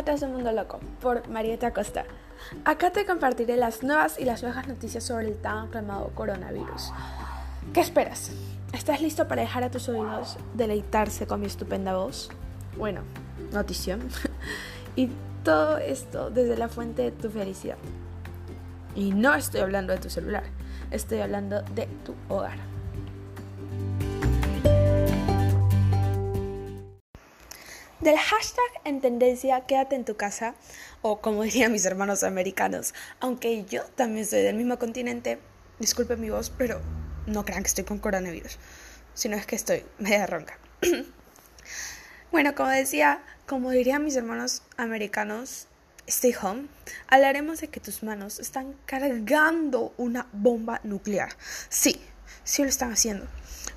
Anécdotas 0.00 0.20
del 0.22 0.30
Mundo 0.30 0.50
Loco 0.52 0.80
por 1.02 1.28
Marieta 1.28 1.74
Costa. 1.74 2.06
Acá 2.64 2.90
te 2.90 3.04
compartiré 3.04 3.58
las 3.58 3.82
nuevas 3.82 4.18
y 4.18 4.24
las 4.24 4.40
viejas 4.40 4.66
noticias 4.66 5.04
sobre 5.04 5.28
el 5.28 5.36
tan 5.36 5.68
aclamado 5.68 6.10
coronavirus. 6.14 6.90
¿Qué 7.74 7.80
esperas? 7.80 8.30
¿Estás 8.72 9.02
listo 9.02 9.28
para 9.28 9.42
dejar 9.42 9.62
a 9.62 9.70
tus 9.70 9.90
oídos 9.90 10.38
deleitarse 10.54 11.26
con 11.26 11.40
mi 11.40 11.46
estupenda 11.48 11.94
voz? 11.96 12.30
Bueno, 12.78 13.02
notición. 13.52 14.00
y 14.96 15.10
todo 15.44 15.76
esto 15.76 16.30
desde 16.30 16.56
la 16.56 16.70
fuente 16.70 17.02
de 17.02 17.10
tu 17.10 17.28
felicidad. 17.28 17.76
Y 18.96 19.12
no 19.12 19.34
estoy 19.34 19.60
hablando 19.60 19.92
de 19.92 19.98
tu 19.98 20.08
celular, 20.08 20.44
estoy 20.90 21.18
hablando 21.20 21.60
de 21.60 21.86
tu 22.06 22.14
hogar. 22.30 22.69
Del 28.00 28.16
hashtag 28.16 28.64
en 28.84 29.02
tendencia 29.02 29.66
quédate 29.66 29.94
en 29.94 30.06
tu 30.06 30.16
casa, 30.16 30.54
o 31.02 31.20
como 31.20 31.42
dirían 31.44 31.70
mis 31.70 31.84
hermanos 31.84 32.22
americanos, 32.22 32.94
aunque 33.20 33.66
yo 33.66 33.84
también 33.94 34.24
soy 34.24 34.40
del 34.40 34.56
mismo 34.56 34.78
continente, 34.78 35.38
disculpe 35.78 36.16
mi 36.16 36.30
voz, 36.30 36.48
pero 36.48 36.80
no 37.26 37.44
crean 37.44 37.62
que 37.62 37.68
estoy 37.68 37.84
con 37.84 37.98
coronavirus, 37.98 38.58
sino 39.12 39.36
es 39.36 39.44
que 39.44 39.54
estoy 39.54 39.84
media 39.98 40.26
ronca. 40.26 40.58
bueno, 42.32 42.54
como 42.54 42.70
decía, 42.70 43.22
como 43.46 43.70
dirían 43.70 44.02
mis 44.02 44.16
hermanos 44.16 44.62
americanos, 44.78 45.66
stay 46.06 46.34
home, 46.40 46.68
hablaremos 47.06 47.60
de 47.60 47.68
que 47.68 47.80
tus 47.80 48.02
manos 48.02 48.38
están 48.38 48.76
cargando 48.86 49.92
una 49.98 50.26
bomba 50.32 50.80
nuclear. 50.84 51.36
Sí, 51.68 52.00
sí 52.44 52.62
lo 52.62 52.70
están 52.70 52.92
haciendo. 52.92 53.26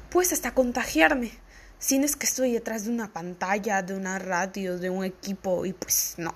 Puedes 0.09 0.31
hasta 0.31 0.53
contagiarme 0.53 1.43
si 1.83 1.97
es 1.97 2.15
que 2.15 2.25
estoy 2.25 2.53
detrás 2.53 2.85
de 2.85 2.91
una 2.91 3.11
pantalla, 3.11 3.81
de 3.81 3.93
una 3.93 4.17
radio, 4.17 4.77
de 4.79 4.89
un 4.89 5.03
equipo 5.03 5.65
y 5.65 5.73
pues 5.73 6.15
no. 6.17 6.33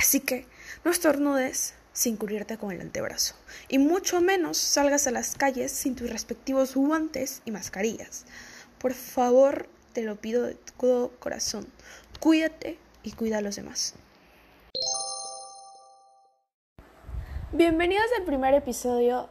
Así 0.00 0.18
que 0.18 0.46
no 0.84 0.90
estornudes 0.90 1.74
sin 1.92 2.16
cubrirte 2.16 2.58
con 2.58 2.72
el 2.72 2.80
antebrazo 2.80 3.36
y 3.68 3.78
mucho 3.78 4.20
menos 4.20 4.58
salgas 4.58 5.06
a 5.06 5.12
las 5.12 5.36
calles 5.36 5.70
sin 5.70 5.94
tus 5.94 6.10
respectivos 6.10 6.74
guantes 6.74 7.40
y 7.44 7.52
mascarillas. 7.52 8.24
Por 8.78 8.94
favor, 8.94 9.68
te 9.92 10.02
lo 10.02 10.16
pido 10.16 10.42
de 10.42 10.56
todo 10.76 11.12
corazón. 11.20 11.68
Cuídate 12.18 12.78
y 13.04 13.12
cuida 13.12 13.38
a 13.38 13.42
los 13.42 13.54
demás. 13.54 13.94
Bienvenidos 17.52 18.06
al 18.18 18.24
primer 18.24 18.54
episodio 18.54 19.30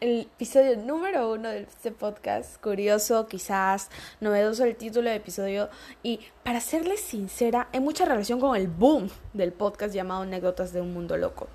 el 0.00 0.20
episodio 0.20 0.78
número 0.78 1.30
uno 1.30 1.50
de 1.50 1.60
este 1.60 1.90
podcast, 1.92 2.58
curioso, 2.62 3.26
quizás 3.26 3.90
novedoso 4.20 4.64
el 4.64 4.74
título 4.74 5.10
del 5.10 5.18
episodio 5.18 5.68
y 6.02 6.20
para 6.42 6.60
serles 6.60 7.00
sincera, 7.02 7.68
hay 7.72 7.80
mucha 7.80 8.06
relación 8.06 8.40
con 8.40 8.56
el 8.56 8.66
boom 8.66 9.10
del 9.34 9.52
podcast 9.52 9.94
llamado 9.94 10.22
Anécdotas 10.22 10.72
de 10.72 10.80
un 10.80 10.94
Mundo 10.94 11.18
Loco. 11.18 11.48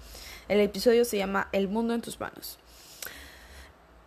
El 0.48 0.60
episodio 0.60 1.06
se 1.06 1.18
llama 1.18 1.50
El 1.54 1.68
Mundo 1.70 1.96
en 1.96 2.02
tus 2.02 2.20
manos. 2.20 2.60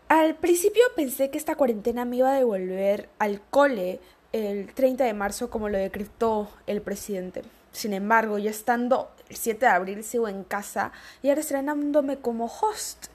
Al 0.06 0.36
principio 0.36 0.84
pensé 0.94 1.30
que 1.30 1.38
esta 1.38 1.56
cuarentena 1.56 2.04
me 2.04 2.18
iba 2.18 2.30
a 2.30 2.36
devolver 2.36 3.08
al 3.18 3.40
cole 3.50 3.98
el 4.32 4.72
30 4.72 5.02
de 5.02 5.14
marzo 5.14 5.50
como 5.50 5.68
lo 5.68 5.78
decretó 5.78 6.48
el 6.68 6.80
presidente. 6.80 7.42
Sin 7.72 7.92
embargo, 7.92 8.38
ya 8.38 8.50
estando 8.50 9.10
el 9.28 9.36
7 9.36 9.66
de 9.66 9.72
abril 9.72 10.04
sigo 10.04 10.28
en 10.28 10.44
casa 10.44 10.92
y 11.22 11.28
ahora 11.28 11.40
estrenándome 11.40 12.18
como 12.18 12.46
host 12.46 13.08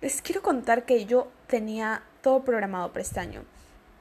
les 0.00 0.22
quiero 0.22 0.42
contar 0.42 0.84
que 0.84 1.04
yo 1.04 1.28
tenía 1.46 2.02
todo 2.22 2.42
programado 2.42 2.88
para 2.90 3.02
este 3.02 3.20
año. 3.20 3.42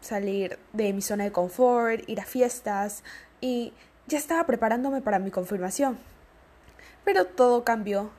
Salir 0.02 0.58
de 0.72 0.94
mi 0.94 1.02
zona 1.02 1.26
de 1.26 1.32
confort, 1.32 2.08
ir 2.08 2.22
a 2.22 2.26
fiestas 2.26 3.04
y 3.42 3.74
ya 4.08 4.18
estaba 4.18 4.46
preparándome 4.46 5.02
para 5.02 5.20
mi 5.20 5.30
confirmación. 5.30 5.98
Pero 7.04 7.26
todo 7.26 7.64
cambió 7.64 8.12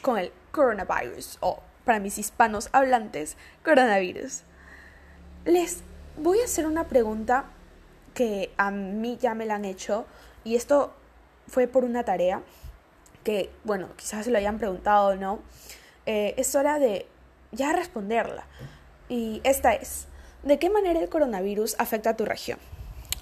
con 0.00 0.18
el 0.18 0.32
coronavirus 0.50 1.38
o 1.40 1.60
para 1.84 2.00
mis 2.00 2.18
hispanos 2.18 2.70
hablantes, 2.72 3.36
coronavirus. 3.64 4.42
Les 5.44 5.82
voy 6.16 6.40
a 6.40 6.44
hacer 6.44 6.66
una 6.66 6.88
pregunta 6.88 7.44
que 8.14 8.50
a 8.56 8.70
mí 8.70 9.18
ya 9.20 9.34
me 9.34 9.44
la 9.44 9.56
han 9.56 9.66
hecho 9.66 10.06
y 10.42 10.56
esto 10.56 10.94
fue 11.48 11.68
por 11.68 11.84
una 11.84 12.02
tarea 12.02 12.40
que, 13.24 13.50
bueno, 13.64 13.88
quizás 13.96 14.24
se 14.24 14.30
lo 14.30 14.38
hayan 14.38 14.58
preguntado 14.58 15.08
o 15.08 15.14
no. 15.16 15.40
Eh, 16.06 16.34
es 16.38 16.54
hora 16.54 16.78
de 16.78 17.06
ya 17.52 17.72
responderla. 17.72 18.46
Y 19.08 19.40
esta 19.44 19.74
es, 19.74 20.06
¿de 20.42 20.58
qué 20.58 20.70
manera 20.70 21.00
el 21.00 21.08
coronavirus 21.08 21.76
afecta 21.78 22.10
a 22.10 22.16
tu 22.16 22.24
región? 22.24 22.58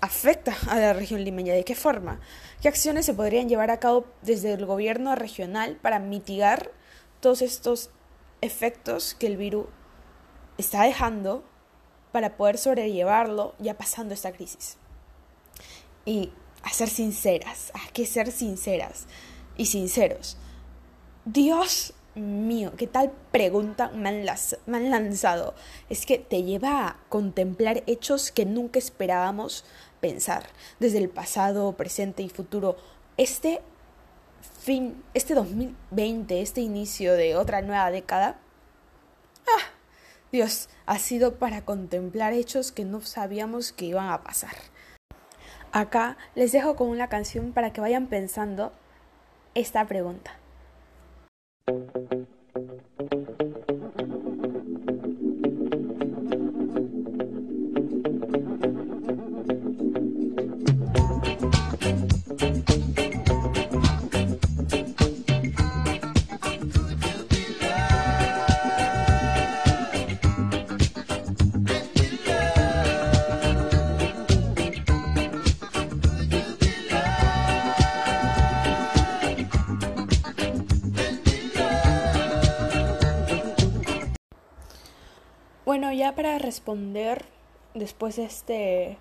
¿Afecta 0.01 0.55
a 0.69 0.79
la 0.79 0.93
región 0.93 1.25
limeña? 1.25 1.55
¿De 1.55 1.65
qué 1.65 1.75
forma? 1.75 2.21
¿Qué 2.61 2.69
acciones 2.69 3.07
se 3.07 3.15
podrían 3.15 3.49
llevar 3.49 3.71
a 3.71 3.81
cabo 3.81 4.07
desde 4.23 4.53
el 4.53 4.67
gobierno 4.67 5.15
regional 5.15 5.79
para 5.81 5.99
mitigar 5.99 6.71
todos 7.21 7.43
estos 7.43 7.91
efectos 8.41 9.15
que 9.15 9.27
el 9.27 9.37
virus 9.37 9.67
está 10.59 10.83
dejando 10.83 11.45
para 12.12 12.37
poder 12.37 12.59
sobrellevarlo 12.59 13.55
ya 13.59 13.77
pasando 13.79 14.15
esta 14.15 14.33
crisis? 14.33 14.77
Y 16.05 16.33
a 16.62 16.71
ser 16.71 16.89
sinceras, 16.89 17.71
hay 17.75 17.91
que 17.93 18.06
ser 18.06 18.31
sinceras 18.31 19.06
y 19.56 19.67
sinceros. 19.67 20.37
Dios 21.25 21.95
mío, 22.15 22.73
¿qué 22.77 22.87
tal 22.87 23.13
pregunta 23.33 23.89
me 23.89 24.09
han, 24.09 24.91
lanzado? 24.91 25.55
Es 25.89 26.07
que 26.07 26.19
te 26.19 26.43
lleva 26.43 26.87
a 26.87 26.97
contemplar 27.09 27.83
hechos 27.87 28.31
que 28.31 28.45
nunca 28.45 28.79
esperábamos 28.79 29.65
pensar, 30.01 30.45
desde 30.81 30.99
el 30.99 31.09
pasado, 31.09 31.73
presente 31.73 32.23
y 32.23 32.29
futuro. 32.29 32.77
Este 33.17 33.63
fin, 34.61 35.03
este 35.15 35.35
2020, 35.35 36.41
este 36.41 36.61
inicio 36.61 37.15
de 37.15 37.37
otra 37.37 37.63
nueva 37.63 37.91
década, 37.91 38.39
ah, 39.47 39.65
Dios, 40.31 40.69
ha 40.87 40.99
sido 40.99 41.37
para 41.37 41.65
contemplar 41.65 42.33
hechos 42.33 42.73
que 42.73 42.85
no 42.85 43.01
sabíamos 43.01 43.73
que 43.73 43.87
iban 43.87 44.11
a 44.11 44.23
pasar. 44.23 44.55
Acá 45.73 46.17
les 46.35 46.53
dejo 46.53 46.77
con 46.77 46.89
una 46.89 47.09
canción 47.09 47.53
para 47.53 47.73
que 47.73 47.81
vayan 47.81 48.07
pensando 48.07 48.73
esta 49.55 49.85
pregunta. 49.87 50.39
Bueno, 51.67 52.27
para 86.15 86.39
responder 86.39 87.25
después 87.75 88.17
de 88.17 88.25
este 88.25 88.99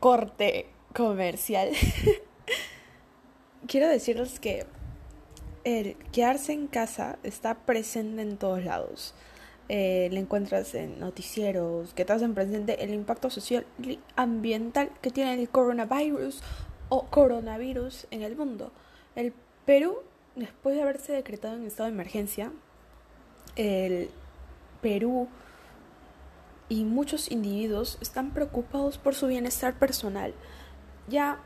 corte 0.00 0.66
comercial, 0.94 1.70
quiero 3.66 3.88
decirles 3.88 4.40
que 4.40 4.66
el 5.64 5.96
quedarse 6.12 6.52
en 6.52 6.66
casa 6.66 7.18
está 7.22 7.54
presente 7.54 8.22
en 8.22 8.36
todos 8.36 8.64
lados. 8.64 9.14
Eh, 9.68 10.08
le 10.10 10.18
encuentras 10.18 10.74
en 10.74 10.98
noticieros 10.98 11.94
que 11.94 12.04
te 12.04 12.12
hacen 12.12 12.34
presente 12.34 12.82
el 12.82 12.92
impacto 12.92 13.30
social 13.30 13.64
y 13.80 14.00
ambiental 14.16 14.90
que 15.00 15.10
tiene 15.10 15.34
el 15.34 15.48
coronavirus 15.48 16.42
o 16.88 17.04
coronavirus 17.06 18.08
en 18.10 18.22
el 18.22 18.36
mundo. 18.36 18.72
El 19.14 19.32
Perú, 19.66 19.98
después 20.34 20.74
de 20.74 20.82
haberse 20.82 21.12
decretado 21.12 21.54
en 21.54 21.66
estado 21.66 21.88
de 21.88 21.94
emergencia, 21.94 22.50
el 23.54 24.10
Perú 24.82 25.28
y 26.70 26.84
muchos 26.84 27.30
individuos 27.30 27.98
están 28.00 28.30
preocupados 28.30 28.96
por 28.96 29.14
su 29.14 29.26
bienestar 29.26 29.74
personal. 29.74 30.32
Ya 31.08 31.40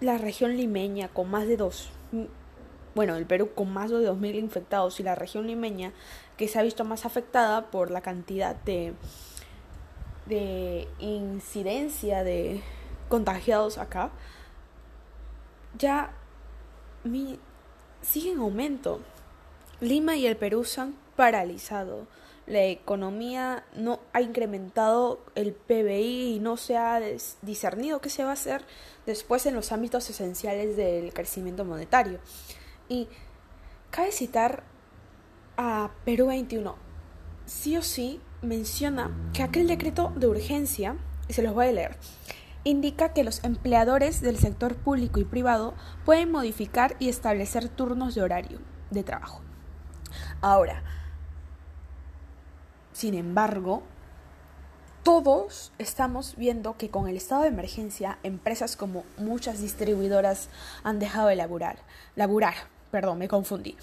la 0.00 0.18
región 0.18 0.56
limeña 0.56 1.08
con 1.08 1.30
más 1.30 1.48
de 1.48 1.56
dos, 1.56 1.90
bueno, 2.94 3.16
el 3.16 3.26
Perú 3.26 3.50
con 3.54 3.72
más 3.72 3.90
de 3.90 3.96
2.000 3.96 4.34
infectados 4.34 5.00
y 5.00 5.02
la 5.02 5.14
región 5.14 5.46
limeña 5.46 5.92
que 6.36 6.46
se 6.46 6.58
ha 6.58 6.62
visto 6.62 6.84
más 6.84 7.06
afectada 7.06 7.70
por 7.70 7.90
la 7.90 8.02
cantidad 8.02 8.54
de, 8.54 8.94
de 10.26 10.88
incidencia 10.98 12.22
de 12.22 12.60
contagiados 13.08 13.78
acá, 13.78 14.10
ya 15.78 16.12
mi, 17.04 17.38
sigue 18.02 18.32
en 18.32 18.40
aumento. 18.40 19.00
Lima 19.80 20.16
y 20.16 20.26
el 20.26 20.36
Perú 20.36 20.64
se 20.64 20.82
han 20.82 20.94
paralizado 21.16 22.06
la 22.50 22.64
economía 22.64 23.64
no 23.76 24.00
ha 24.12 24.20
incrementado 24.22 25.20
el 25.36 25.52
PBI 25.52 26.34
y 26.34 26.40
no 26.40 26.56
se 26.56 26.76
ha 26.76 27.00
discernido 27.42 28.00
qué 28.00 28.10
se 28.10 28.24
va 28.24 28.30
a 28.30 28.32
hacer 28.32 28.64
después 29.06 29.46
en 29.46 29.54
los 29.54 29.70
ámbitos 29.70 30.10
esenciales 30.10 30.76
del 30.76 31.12
crecimiento 31.12 31.64
monetario. 31.64 32.18
Y 32.88 33.06
cabe 33.90 34.10
citar 34.10 34.64
a 35.56 35.92
Perú 36.04 36.26
21. 36.26 36.74
Sí 37.46 37.76
o 37.76 37.82
sí 37.82 38.20
menciona 38.42 39.16
que 39.32 39.44
aquel 39.44 39.68
decreto 39.68 40.12
de 40.16 40.26
urgencia, 40.26 40.96
y 41.28 41.34
se 41.34 41.42
los 41.42 41.54
voy 41.54 41.68
a 41.68 41.72
leer, 41.72 41.96
indica 42.64 43.12
que 43.12 43.22
los 43.22 43.44
empleadores 43.44 44.22
del 44.22 44.38
sector 44.38 44.74
público 44.74 45.20
y 45.20 45.24
privado 45.24 45.74
pueden 46.04 46.32
modificar 46.32 46.96
y 46.98 47.10
establecer 47.10 47.68
turnos 47.68 48.16
de 48.16 48.22
horario 48.22 48.58
de 48.90 49.04
trabajo. 49.04 49.40
Ahora, 50.40 50.82
sin 53.00 53.14
embargo, 53.14 53.82
todos 55.04 55.72
estamos 55.78 56.36
viendo 56.36 56.76
que 56.76 56.90
con 56.90 57.08
el 57.08 57.16
estado 57.16 57.42
de 57.42 57.48
emergencia, 57.48 58.18
empresas 58.22 58.76
como 58.76 59.04
muchas 59.16 59.62
distribuidoras 59.62 60.50
han 60.84 60.98
dejado 60.98 61.28
de 61.28 61.36
laburar. 61.36 61.78
Laburar, 62.14 62.52
perdón, 62.90 63.16
me 63.16 63.26
confundí. 63.26 63.74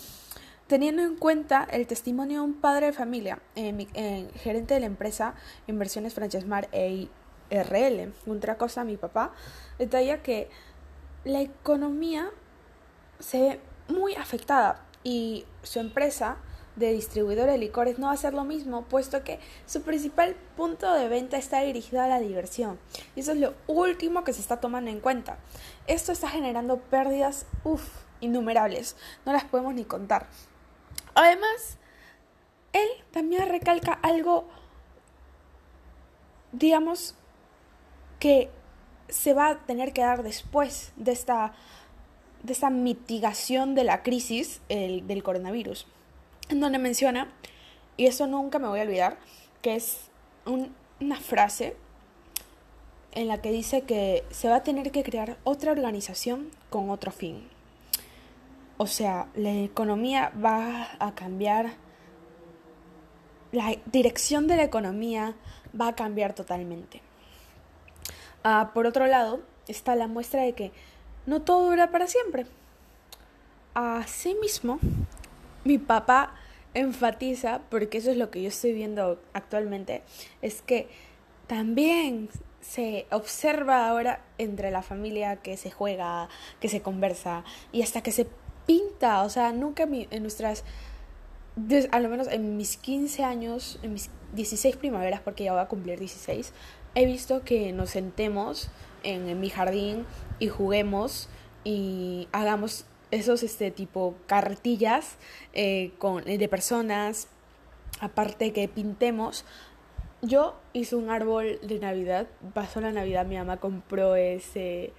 Teniendo 0.68 1.02
en 1.02 1.16
cuenta 1.16 1.68
el 1.72 1.88
testimonio 1.88 2.42
de 2.42 2.46
un 2.46 2.54
padre 2.62 2.86
de 2.86 2.94
familia, 2.94 3.40
eh, 3.56 4.30
gerente 4.36 4.76
de 4.76 4.82
la 4.82 4.86
empresa 4.86 5.34
Inversiones 5.66 6.14
Francesmar 6.14 6.70
EIRL, 6.72 8.14
otra 8.28 8.60
cosa, 8.60 8.84
mi 8.84 8.98
papá, 8.98 9.34
detalla 9.80 10.22
que 10.22 10.48
la 11.24 11.42
economía 11.42 12.30
se 13.18 13.40
ve 13.42 13.60
muy 13.88 14.14
afectada 14.14 14.86
y 15.04 15.46
su 15.64 15.80
empresa 15.80 16.38
de 16.78 16.94
distribuidor 16.94 17.50
de 17.50 17.58
licores 17.58 17.98
no 17.98 18.08
va 18.08 18.14
a 18.14 18.18
ser 18.18 18.34
lo 18.34 18.44
mismo, 18.44 18.84
puesto 18.84 19.24
que 19.24 19.40
su 19.66 19.82
principal 19.82 20.36
punto 20.56 20.94
de 20.94 21.10
venta 21.10 21.38
está 21.38 21.62
dirigido 21.62 22.02
a 22.02 22.08
la 22.08 22.20
diversión. 22.20 22.80
Y 23.16 23.22
eso 23.22 23.32
es 23.32 23.40
lo 23.40 23.56
último 23.66 24.24
que 24.24 24.32
se 24.32 24.42
está 24.42 24.60
tomando 24.62 24.90
en 24.92 25.00
cuenta. 25.00 25.40
Esto 25.88 26.12
está 26.12 26.30
generando 26.30 26.78
pérdidas, 26.78 27.48
uff, 27.64 27.84
innumerables. 28.22 28.96
No 29.26 29.34
las 29.34 29.44
podemos 29.46 29.74
ni 29.74 29.86
contar. 29.86 30.28
Además, 31.16 31.78
él 32.74 32.88
también 33.12 33.50
recalca 33.50 33.94
algo, 33.94 34.48
digamos, 36.52 37.16
que 38.20 38.52
se 39.10 39.34
va 39.34 39.50
a 39.50 39.66
tener 39.66 39.94
que 39.94 40.02
dar 40.02 40.22
después 40.22 40.92
de 40.96 41.12
esta, 41.12 41.54
de 42.44 42.54
esta 42.54 42.70
mitigación 42.70 43.74
de 43.74 43.84
la 43.84 44.04
crisis 44.04 44.62
del 44.70 45.24
coronavirus 45.24 45.88
en 46.50 46.60
donde 46.60 46.80
menciona, 46.80 47.28
y 47.98 48.06
eso 48.06 48.28
nunca 48.28 48.60
me 48.60 48.68
voy 48.68 48.80
a 48.80 48.84
olvidar, 48.84 49.18
que 49.62 49.76
es 49.76 50.10
una 50.46 51.20
frase 51.20 51.76
en 53.12 53.28
la 53.28 53.42
que 53.42 53.52
dice 53.52 53.82
que 53.82 54.24
se 54.30 54.48
va 54.48 54.58
a 54.58 54.64
tener 54.64 54.92
que 54.92 55.04
crear 55.04 55.38
otra 55.44 55.72
organización 55.72 56.50
con 56.70 56.90
otro 56.90 57.12
fin. 57.12 57.48
O 58.78 58.86
sea, 58.86 59.28
la 59.34 59.52
economía 59.52 60.32
va 60.44 60.90
a 61.00 61.16
cambiar, 61.16 61.74
la 63.52 63.76
dirección 63.88 64.48
de 64.48 64.58
la 64.58 64.64
economía 64.64 65.36
va 65.80 65.88
a 65.88 65.96
cambiar 65.96 66.34
totalmente. 66.34 67.02
Ah, 68.44 68.70
por 68.74 68.86
otro 68.86 69.08
lado, 69.08 69.42
está 69.68 69.96
la 69.96 70.08
muestra 70.08 70.44
de 70.44 70.54
que 70.54 70.72
no 71.26 71.42
todo 71.42 71.70
dura 71.70 71.90
para 71.90 72.08
siempre. 72.08 72.46
Asimismo, 73.74 74.80
mi 75.68 75.78
papá 75.78 76.34
enfatiza, 76.74 77.62
porque 77.70 78.00
eso 78.00 78.12
es 78.12 78.18
lo 78.18 78.32
que 78.32 78.42
yo 78.42 78.48
estoy 78.50 78.74
viendo 78.74 79.22
actualmente, 79.34 80.04
es 80.42 80.62
que 80.62 80.88
también 81.48 82.30
se 82.62 83.08
observa 83.12 83.88
ahora 83.88 84.22
entre 84.38 84.72
la 84.72 84.82
familia 84.82 85.38
que 85.38 85.58
se 85.58 85.72
juega, 85.72 86.28
que 86.60 86.70
se 86.70 86.82
conversa 86.82 87.44
y 87.72 87.82
hasta 87.82 88.02
que 88.02 88.12
se 88.12 88.28
pinta, 88.66 89.24
o 89.24 89.30
sea, 89.30 89.54
nunca 89.54 89.88
en 89.90 90.22
nuestras, 90.22 90.64
a 91.92 92.00
lo 92.00 92.10
menos 92.10 92.28
en 92.28 92.58
mis 92.58 92.78
15 92.78 93.24
años, 93.24 93.80
en 93.84 93.94
mis 93.94 94.10
16 94.34 94.76
primaveras, 94.76 95.22
porque 95.22 95.46
ya 95.46 95.54
voy 95.54 95.62
a 95.62 95.68
cumplir 95.68 96.00
16, 96.00 96.54
he 96.96 97.06
visto 97.06 97.44
que 97.44 97.72
nos 97.72 97.92
sentemos 97.92 98.70
en, 99.04 99.30
en 99.30 99.40
mi 99.40 99.50
jardín 99.50 100.06
y 100.40 100.50
juguemos 100.50 101.30
y 101.64 102.28
hagamos 102.34 102.86
esos 103.12 103.44
este 103.44 103.72
tipo 103.72 104.16
cartillas 104.28 105.18
eh, 105.54 105.92
con, 105.98 106.28
eh, 106.28 106.38
de 106.38 106.48
personas, 106.48 107.28
aparte 108.00 108.54
que 108.54 108.68
pintemos. 108.68 109.46
Yo 110.22 110.60
hice 110.74 110.96
un 110.96 111.10
árbol 111.10 111.60
de 111.62 111.80
Navidad, 111.80 112.28
pasó 112.54 112.82
la 112.82 112.92
Navidad, 112.92 113.26
mi 113.26 113.38
mamá 113.38 113.58
compró 113.58 114.16
ese 114.16 114.92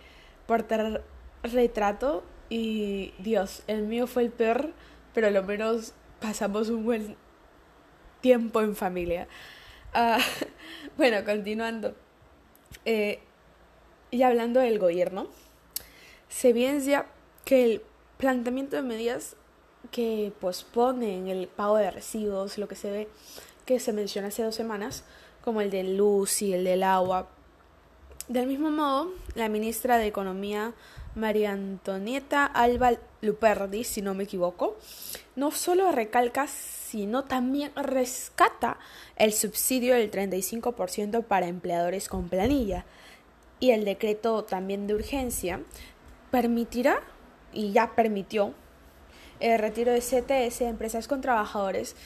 portar 0.47 1.03
retrato 1.43 2.25
y 2.49 3.13
Dios, 3.19 3.63
el 3.67 3.83
mío 3.83 4.07
fue 4.07 4.23
el 4.23 4.31
peor, 4.31 4.73
pero 5.13 5.31
lo 5.31 5.43
menos 5.43 5.95
pasamos 6.21 6.71
un 6.71 6.85
buen 6.85 7.17
tiempo 8.21 8.61
en 8.63 8.77
familia. 8.77 9.29
Ah, 9.93 10.19
bueno, 10.97 11.25
continuando. 11.25 11.95
Eh, 12.85 13.21
y 14.11 14.23
hablando 14.23 14.61
del 14.61 14.79
gobierno, 14.79 15.29
se 16.29 16.51
evidencia 16.51 17.07
que 17.45 17.65
el 17.65 17.83
planteamiento 18.19 18.77
de 18.77 18.83
medidas 18.83 19.37
que 19.91 20.33
posponen 20.41 21.29
el 21.29 21.47
pago 21.49 21.77
de 21.77 21.91
recibos, 21.91 22.59
lo 22.59 22.69
que 22.69 22.75
se 22.75 22.91
ve 22.91 23.09
que 23.65 23.81
se 23.81 23.93
menciona 23.93 24.29
hace 24.29 24.43
dos 24.43 24.55
semanas, 24.55 25.05
como 25.45 25.61
el 25.61 25.71
de 25.71 25.85
luz 25.85 26.43
y 26.43 26.53
el 26.53 26.65
del 26.65 26.83
agua. 26.83 27.29
Del 28.29 28.47
mismo 28.47 28.71
modo, 28.71 29.13
la 29.35 29.49
ministra 29.49 29.99
de 29.99 30.07
Economía, 30.07 30.75
María 31.15 31.53
Antonieta 31.53 32.45
Alba 32.45 32.93
Luperdi, 33.23 33.85
si 33.85 34.03
no 34.03 34.15
me 34.15 34.25
equivoco, 34.25 34.77
no 35.37 35.51
solo 35.51 35.93
recalca, 35.93 36.47
sino 36.47 37.25
también 37.25 37.73
rescata 37.75 38.79
el 39.17 39.33
subsidio 39.33 39.95
del 39.95 40.11
35% 40.11 41.25
para 41.25 41.47
empleadores 41.47 42.09
con 42.09 42.29
planilla. 42.29 42.85
Y 43.61 43.71
el 43.71 43.85
decreto 43.85 44.45
también 44.45 44.87
de 44.87 44.95
urgencia 44.95 45.63
permitirá 46.31 47.03
y 47.53 47.73
ya 47.73 47.95
permitió 47.95 48.55
el 49.41 49.59
retiro 49.59 49.93
de 49.93 50.01
CTS 50.01 50.59
de 50.61 50.69
empresas 50.69 51.09
con 51.09 51.21
trabajadores 51.21 51.97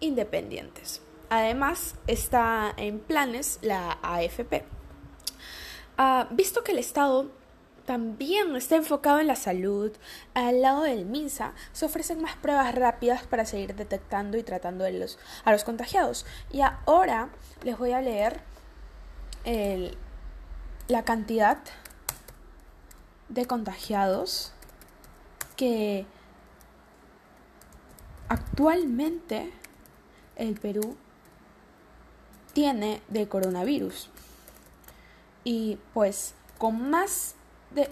independientes. 0.00 1.02
Además, 1.28 1.94
está 2.06 2.74
en 2.76 2.98
planes 2.98 3.60
la 3.62 3.98
AFP. 4.02 4.64
Ah, 5.96 6.26
visto 6.30 6.64
que 6.64 6.72
el 6.72 6.78
Estado 6.78 7.30
también 7.86 8.54
está 8.56 8.76
enfocado 8.76 9.20
en 9.20 9.26
la 9.26 9.36
salud, 9.36 9.92
al 10.34 10.62
lado 10.62 10.82
del 10.82 11.06
MINSA 11.06 11.54
se 11.72 11.86
ofrecen 11.86 12.22
más 12.22 12.36
pruebas 12.36 12.74
rápidas 12.74 13.24
para 13.24 13.44
seguir 13.44 13.74
detectando 13.74 14.38
y 14.38 14.42
tratando 14.42 14.84
a 14.84 14.90
los, 14.90 15.18
a 15.44 15.52
los 15.52 15.64
contagiados. 15.64 16.26
Y 16.52 16.60
ahora 16.60 17.30
les 17.62 17.78
voy 17.78 17.92
a 17.92 18.00
leer 18.00 18.42
la 20.88 21.04
cantidad 21.04 21.58
de 23.28 23.46
contagiados 23.46 24.52
que 25.60 26.06
actualmente 28.30 29.52
el 30.36 30.58
Perú 30.58 30.96
tiene 32.54 33.02
de 33.08 33.28
coronavirus. 33.28 34.08
Y 35.44 35.78
pues 35.92 36.34
con 36.56 36.88
más 36.88 37.34
de 37.74 37.90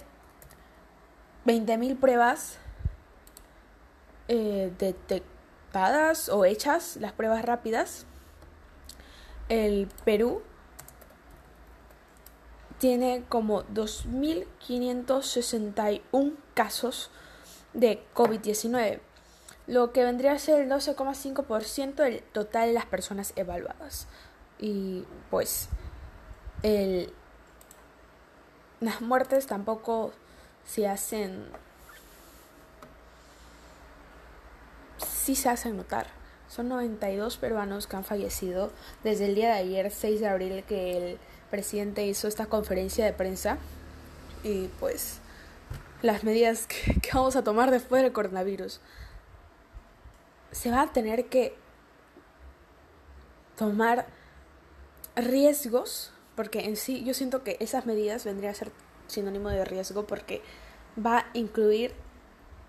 20.000 1.44 2.00
pruebas 2.00 2.56
eh, 4.28 4.72
detectadas 4.78 6.30
o 6.30 6.46
hechas, 6.46 6.96
las 6.96 7.12
pruebas 7.12 7.44
rápidas, 7.44 8.06
el 9.50 9.88
Perú 10.06 10.40
tiene 12.78 13.24
como 13.28 13.64
2.561 13.64 16.34
casos 16.54 17.10
de 17.74 18.02
COVID-19, 18.14 19.00
lo 19.66 19.92
que 19.92 20.04
vendría 20.04 20.32
a 20.32 20.38
ser 20.38 20.62
el 20.62 20.70
12,5% 20.70 21.94
del 21.94 22.22
total 22.22 22.68
de 22.68 22.74
las 22.74 22.86
personas 22.86 23.32
evaluadas. 23.36 24.08
Y 24.58 25.04
pues 25.30 25.68
el, 26.62 27.12
las 28.80 29.00
muertes 29.00 29.46
tampoco 29.46 30.12
se 30.64 30.88
hacen, 30.88 31.46
sí 35.06 35.34
se 35.34 35.48
hacen 35.48 35.76
notar. 35.76 36.06
Son 36.48 36.68
92 36.68 37.36
peruanos 37.36 37.86
que 37.86 37.96
han 37.96 38.04
fallecido 38.04 38.72
desde 39.04 39.26
el 39.26 39.34
día 39.34 39.48
de 39.48 39.58
ayer, 39.58 39.90
6 39.90 40.20
de 40.20 40.28
abril, 40.28 40.64
que 40.66 40.96
el 40.96 41.18
presidente 41.50 42.06
hizo 42.06 42.26
esta 42.26 42.46
conferencia 42.46 43.04
de 43.04 43.12
prensa. 43.12 43.58
Y 44.42 44.68
pues 44.80 45.20
las 46.02 46.24
medidas 46.24 46.66
que, 46.66 47.10
vamos 47.12 47.36
a 47.36 47.44
tomar 47.44 47.70
después 47.70 48.02
del 48.02 48.12
coronavirus. 48.12 48.80
Se 50.52 50.70
va 50.70 50.82
a 50.82 50.92
tener 50.92 51.26
que 51.26 51.54
tomar 53.56 54.06
riesgos, 55.16 56.12
porque 56.36 56.60
en 56.60 56.76
sí 56.76 57.04
yo 57.04 57.12
siento 57.14 57.42
que 57.42 57.56
esas 57.60 57.86
medidas 57.86 58.24
vendrían 58.24 58.52
a 58.52 58.54
ser 58.54 58.70
sinónimo 59.08 59.48
de 59.48 59.64
riesgo 59.64 60.06
porque 60.06 60.42
va 61.04 61.18
a 61.18 61.26
incluir 61.32 61.92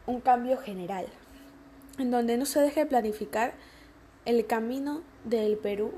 un 0.08 0.22
cambio 0.22 0.58
general, 0.58 1.06
en 2.00 2.12
donde 2.12 2.38
no 2.38 2.46
se 2.46 2.60
deje 2.60 2.82
de 2.82 2.86
planificar 2.88 3.54
el 4.26 4.46
camino 4.48 5.02
del 5.24 5.58
Perú 5.58 5.94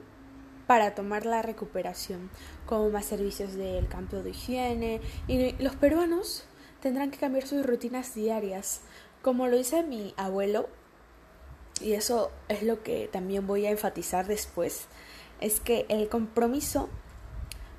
para 0.67 0.93
tomar 0.93 1.25
la 1.25 1.41
recuperación, 1.41 2.29
como 2.65 2.89
más 2.89 3.05
servicios 3.05 3.53
del 3.55 3.87
campo 3.87 4.17
de 4.17 4.31
higiene, 4.31 5.01
y 5.27 5.53
los 5.61 5.75
peruanos 5.75 6.45
tendrán 6.81 7.11
que 7.11 7.17
cambiar 7.17 7.47
sus 7.47 7.65
rutinas 7.65 8.13
diarias, 8.13 8.81
como 9.21 9.47
lo 9.47 9.57
dice 9.57 9.83
mi 9.83 10.13
abuelo, 10.17 10.67
y 11.79 11.93
eso 11.93 12.31
es 12.49 12.63
lo 12.63 12.83
que 12.83 13.09
también 13.11 13.47
voy 13.47 13.65
a 13.65 13.71
enfatizar 13.71 14.27
después, 14.27 14.85
es 15.39 15.59
que 15.59 15.85
el 15.89 16.09
compromiso 16.09 16.89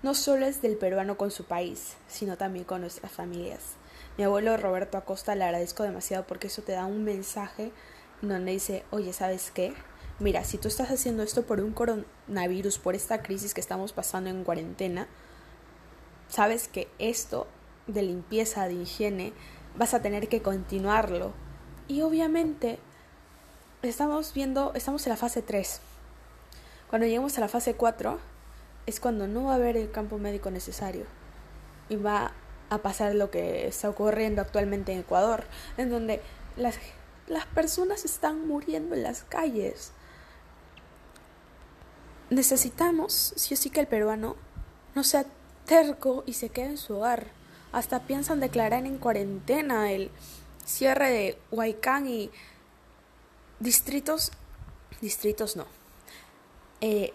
no 0.03 0.15
solo 0.15 0.47
es 0.47 0.63
del 0.63 0.77
peruano 0.77 1.17
con 1.17 1.31
su 1.31 1.45
país, 1.45 1.97
sino 2.09 2.37
también 2.37 2.65
con 2.65 2.81
nuestras 2.81 3.13
familias. 3.13 3.75
Mi 4.19 4.25
abuelo 4.25 4.57
Roberto 4.57 4.99
Acosta 4.99 5.35
le 5.35 5.45
agradezco 5.45 5.85
demasiado 5.85 6.27
porque 6.27 6.49
eso 6.49 6.63
te 6.63 6.73
da 6.73 6.87
un 6.87 7.05
mensaje 7.05 7.73
donde 8.21 8.53
dice, 8.53 8.85
oye, 8.91 9.13
¿sabes 9.13 9.51
qué? 9.53 9.75
Mira, 10.19 10.45
si 10.45 10.59
tú 10.59 10.69
estás 10.69 10.91
haciendo 10.91 11.23
esto 11.23 11.45
por 11.45 11.61
un 11.61 11.73
coronavirus, 11.73 12.79
por 12.79 12.95
esta 12.95 13.23
crisis 13.23 13.55
que 13.55 13.61
estamos 13.61 13.93
pasando 13.93 14.31
en 14.31 14.45
cuarentena, 14.45 15.09
sabes 16.29 16.69
que 16.69 16.89
esto 16.99 17.47
de 17.87 18.03
limpieza, 18.03 18.69
de 18.69 18.75
higiene, 18.75 19.33
vas 19.77 19.95
a 19.95 20.03
tener 20.03 20.29
que 20.29 20.43
continuarlo. 20.43 21.33
Y 21.89 22.03
obviamente 22.03 22.79
estamos 23.83 24.35
viendo, 24.35 24.73
estamos 24.75 25.07
en 25.07 25.11
la 25.11 25.17
fase 25.17 25.43
3. 25.43 25.81
Cuando 26.89 27.07
lleguemos 27.07 27.37
a 27.39 27.41
la 27.41 27.49
fase 27.49 27.75
4 27.75 28.19
es 28.87 29.01
cuando 29.01 29.27
no 29.27 29.45
va 29.45 29.53
a 29.53 29.57
haber 29.57 29.77
el 29.77 29.91
campo 29.91 30.19
médico 30.19 30.51
necesario 30.51 31.07
y 31.89 31.97
va 31.97 32.33
a 32.71 32.79
pasar 32.79 33.15
lo 33.15 33.31
que 33.31 33.67
está 33.67 33.89
ocurriendo 33.89 34.41
actualmente 34.41 34.93
en 34.93 35.01
Ecuador, 35.01 35.45
en 35.77 35.91
donde 35.91 36.21
las, 36.57 36.79
las 37.27 37.47
personas 37.47 38.05
están 38.05 38.47
muriendo 38.47 38.95
en 38.95 39.03
las 39.03 39.23
calles. 39.25 39.93
Necesitamos, 42.31 43.35
sí 43.37 43.55
o 43.55 43.73
que 43.73 43.81
el 43.81 43.87
peruano 43.87 44.37
no 44.95 45.05
sea 45.05 45.27
terco 45.67 46.25
y 46.27 46.33
se 46.35 46.49
quede 46.49 46.67
en 46.67 46.79
su 46.79 46.97
hogar. 46.97 47.27
Hasta 47.73 48.01
piensan 48.07 48.41
declarar 48.41 48.85
en 48.85 48.99
cuarentena 48.99 49.91
el 49.91 50.11
cierre 50.65 51.11
de 51.11 51.39
Huaycán 51.51 52.07
y 52.07 52.31
distritos, 53.61 54.33
distritos 55.01 55.57
no, 55.57 55.67
eh, 56.81 57.13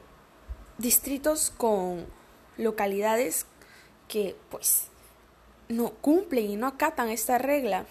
distritos 0.78 1.52
con 1.56 2.06
localidades 2.58 3.46
que 4.08 4.36
pues 4.50 4.88
no 5.70 5.92
cumplen 5.92 6.50
y 6.50 6.56
no 6.56 6.68
acatan 6.68 7.10
esta 7.10 7.38
regla. 7.38 7.86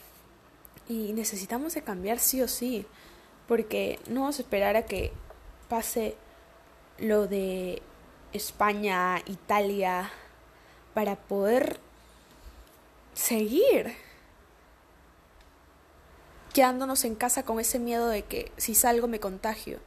Y 0.88 1.12
necesitamos 1.12 1.74
de 1.74 1.82
cambiar 1.82 2.18
sí 2.18 2.42
o 2.42 2.48
sí 2.48 2.86
porque 3.46 3.98
no 4.08 4.22
vamos 4.22 4.38
a 4.38 4.42
esperar 4.42 4.76
a 4.76 4.86
que 4.86 5.12
pase 5.68 6.16
lo 6.98 7.26
de 7.26 7.82
España, 8.32 9.20
Italia 9.26 10.10
para 10.94 11.16
poder 11.16 11.80
seguir 13.16 13.96
quedándonos 16.52 17.04
en 17.04 17.14
casa 17.14 17.44
con 17.44 17.58
ese 17.58 17.78
miedo 17.78 18.08
de 18.08 18.22
que 18.22 18.52
si 18.56 18.74
salgo 18.74 19.08
me 19.08 19.20
contagio. 19.20 19.80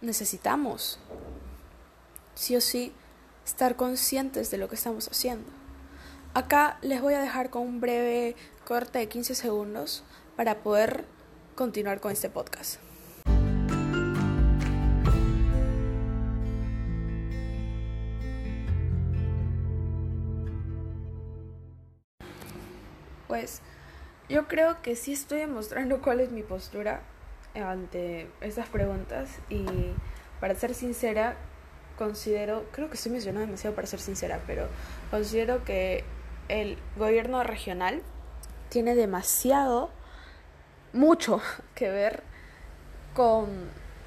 Necesitamos, 0.00 0.98
sí 2.34 2.54
o 2.56 2.60
sí, 2.60 2.92
estar 3.44 3.76
conscientes 3.76 4.50
de 4.50 4.58
lo 4.58 4.68
que 4.68 4.76
estamos 4.76 5.08
haciendo. 5.08 5.50
Acá 6.34 6.78
les 6.82 7.00
voy 7.00 7.14
a 7.14 7.20
dejar 7.20 7.50
con 7.50 7.62
un 7.62 7.80
breve 7.80 8.36
corte 8.66 8.98
de 8.98 9.08
15 9.08 9.34
segundos 9.34 10.04
para 10.36 10.62
poder 10.62 11.04
continuar 11.54 12.00
con 12.00 12.12
este 12.12 12.30
podcast. 12.30 12.78
Pues 23.32 23.62
yo 24.28 24.46
creo 24.46 24.82
que 24.82 24.94
sí 24.94 25.14
estoy 25.14 25.38
demostrando 25.38 26.02
cuál 26.02 26.20
es 26.20 26.30
mi 26.30 26.42
postura 26.42 27.00
ante 27.54 28.28
estas 28.42 28.68
preguntas 28.68 29.30
y 29.48 29.64
para 30.38 30.54
ser 30.54 30.74
sincera, 30.74 31.36
considero, 31.96 32.66
creo 32.72 32.90
que 32.90 32.96
estoy 32.96 33.10
mencionando 33.10 33.46
demasiado 33.46 33.74
para 33.74 33.86
ser 33.86 34.00
sincera, 34.00 34.42
pero 34.46 34.66
considero 35.10 35.64
que 35.64 36.04
el 36.50 36.76
gobierno 36.98 37.42
regional 37.42 38.02
tiene 38.68 38.94
demasiado, 38.94 39.88
mucho 40.92 41.40
que 41.74 41.88
ver 41.88 42.22
con 43.14 43.46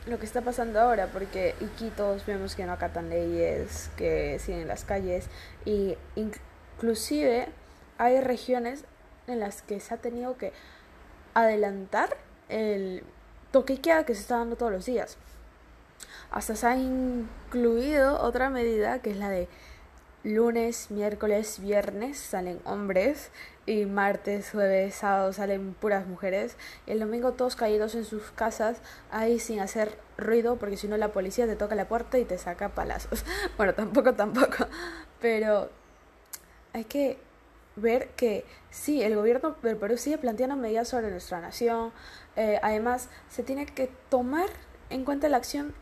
lo 0.05 0.19
que 0.19 0.25
está 0.27 0.41
pasando 0.41 0.79
ahora, 0.79 1.07
porque 1.07 1.55
Iquitos 1.61 2.27
vemos 2.27 2.55
que 2.55 2.63
no 2.67 2.73
acatan 2.73 3.09
leyes, 3.09 3.89
que 3.97 4.37
siguen 4.37 4.67
las 4.67 4.85
calles, 4.85 5.29
y 5.65 5.97
inclusive 6.15 7.47
hay 7.97 8.21
regiones 8.21 8.85
en 9.27 9.39
las 9.39 9.61
que 9.61 9.79
se 9.79 9.93
ha 9.93 9.97
tenido 9.97 10.37
que 10.37 10.53
adelantar 11.33 12.17
el 12.49 13.03
toque 13.51 13.79
que 13.79 14.15
se 14.15 14.21
está 14.21 14.37
dando 14.37 14.55
todos 14.55 14.71
los 14.71 14.85
días. 14.85 15.17
Hasta 16.31 16.55
se 16.55 16.67
ha 16.67 16.75
incluido 16.75 18.21
otra 18.21 18.49
medida 18.49 18.99
que 18.99 19.11
es 19.11 19.17
la 19.17 19.29
de 19.29 19.47
lunes, 20.25 20.89
miércoles, 20.89 21.59
viernes 21.59 22.17
salen 22.17 22.59
hombres 22.65 23.29
y 23.67 23.85
martes, 23.85 24.49
jueves, 24.51 24.95
sábado 24.95 25.31
salen 25.33 25.75
puras 25.75 26.07
mujeres 26.07 26.57
y 26.87 26.91
el 26.91 26.99
domingo 26.99 27.33
todos 27.33 27.55
caídos 27.55 27.93
en 27.93 28.05
sus 28.05 28.31
casas 28.31 28.77
ahí 29.11 29.39
sin 29.39 29.59
hacer 29.59 29.97
ruido 30.17 30.55
porque 30.57 30.77
si 30.77 30.87
no 30.87 30.97
la 30.97 31.09
policía 31.09 31.45
te 31.45 31.55
toca 31.55 31.75
la 31.75 31.87
puerta 31.87 32.17
y 32.17 32.25
te 32.25 32.37
saca 32.37 32.69
palazos. 32.69 33.23
Bueno, 33.57 33.73
tampoco, 33.73 34.13
tampoco, 34.13 34.67
pero 35.21 35.69
hay 36.73 36.85
que 36.85 37.17
ver 37.75 38.09
que 38.09 38.45
sí, 38.69 39.01
el 39.01 39.15
gobierno 39.15 39.55
del 39.61 39.77
Perú 39.77 39.97
sigue 39.97 40.17
planteando 40.17 40.55
medidas 40.55 40.87
sobre 40.87 41.11
nuestra 41.11 41.41
nación. 41.41 41.91
Eh, 42.35 42.59
además, 42.61 43.09
se 43.29 43.43
tiene 43.43 43.65
que 43.65 43.89
tomar 44.09 44.47
en 44.89 45.05
cuenta 45.05 45.29
la 45.29 45.37
acción 45.37 45.73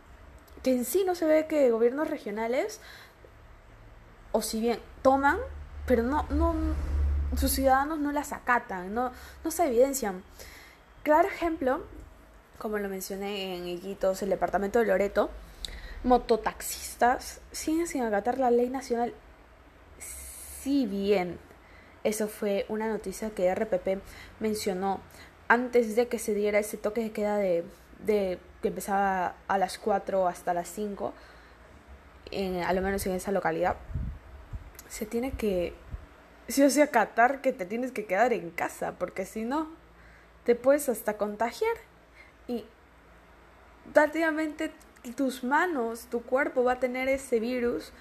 que 0.64 0.72
en 0.72 0.86
sí 0.86 1.04
no 1.06 1.14
se 1.14 1.26
ve 1.26 1.46
que 1.48 1.70
gobiernos 1.72 2.10
regionales, 2.10 2.80
o 4.32 4.42
si 4.42 4.62
bien 4.62 4.80
toman, 5.02 5.38
pero 5.86 6.04
no, 6.04 6.26
no 6.30 6.56
sus 7.38 7.52
ciudadanos 7.52 8.00
no 8.00 8.12
las 8.12 8.32
acatan, 8.32 8.94
no, 8.94 9.12
no 9.44 9.52
se 9.52 9.66
evidencian. 9.66 10.24
Claro 11.04 11.28
ejemplo, 11.28 11.84
como 12.58 12.78
lo 12.78 12.88
mencioné 12.88 13.58
en 13.58 13.68
Iquitos, 13.68 14.22
el 14.22 14.30
departamento 14.30 14.80
de 14.80 14.86
Loreto, 14.86 15.30
mototaxistas 16.04 17.42
siguen 17.52 17.88
sin 17.88 18.04
acatar 18.04 18.38
la 18.38 18.52
ley 18.52 18.70
nacional, 18.70 19.14
si 20.00 20.86
bien 20.86 21.38
eso 22.04 22.28
fue 22.28 22.66
una 22.70 22.88
noticia 22.88 23.30
que 23.30 23.54
RPP 23.54 24.02
mencionó 24.40 25.00
antes 25.48 25.96
de 25.96 26.08
que 26.08 26.20
se 26.20 26.34
diera 26.34 26.60
ese 26.60 26.78
toque 26.78 27.02
de 27.02 27.12
queda 27.12 27.38
de, 27.38 27.64
que 28.06 28.68
empezaba 28.68 29.36
a 29.48 29.58
las 29.58 29.78
4 29.78 30.28
hasta 30.28 30.54
las 30.54 30.68
5, 30.70 31.14
en, 32.32 32.64
a 32.64 32.74
lo 32.74 32.82
menos 32.82 33.06
en 33.06 33.14
esa 33.14 33.32
localidad. 33.32 33.78
Se 34.90 35.06
tiene 35.06 35.32
que, 35.32 35.74
sí 36.48 36.64
o 36.64 36.70
sí, 36.70 36.82
acatar 36.82 37.42
que 37.42 37.54
te 37.54 37.66
tienes 37.66 37.92
que 37.92 38.06
quedar 38.06 38.34
en 38.34 38.50
casa, 38.52 38.94
porque 39.00 39.26
si 39.26 39.44
no, 39.44 39.70
te 40.44 40.56
puedes 40.56 40.90
hasta 40.90 41.18
contagiar. 41.18 41.76
Y 42.48 42.66
prácticamente 43.94 44.72
tus 45.16 45.44
manos, 45.44 46.08
tu 46.10 46.22
cuerpo 46.22 46.64
va 46.64 46.74
a 46.74 46.80
tener 46.80 47.10
ese 47.10 47.40
virus 47.40 47.92